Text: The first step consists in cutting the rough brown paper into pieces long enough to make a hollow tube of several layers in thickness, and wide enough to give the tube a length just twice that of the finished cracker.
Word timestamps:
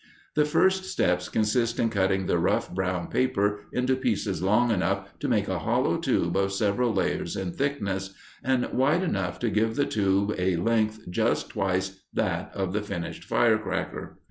The 0.33 0.45
first 0.45 0.85
step 0.85 1.21
consists 1.31 1.77
in 1.77 1.91
cutting 1.91 2.25
the 2.25 2.39
rough 2.39 2.73
brown 2.73 3.07
paper 3.09 3.65
into 3.71 3.95
pieces 3.95 4.41
long 4.41 4.71
enough 4.71 5.19
to 5.19 5.27
make 5.27 5.47
a 5.47 5.59
hollow 5.59 5.97
tube 5.97 6.35
of 6.35 6.51
several 6.53 6.91
layers 6.91 7.35
in 7.35 7.51
thickness, 7.51 8.15
and 8.43 8.65
wide 8.73 9.03
enough 9.03 9.37
to 9.41 9.51
give 9.51 9.75
the 9.75 9.85
tube 9.85 10.33
a 10.39 10.55
length 10.55 11.07
just 11.11 11.49
twice 11.49 12.01
that 12.15 12.49
of 12.55 12.73
the 12.73 12.81
finished 12.81 13.27
cracker. 13.29 14.17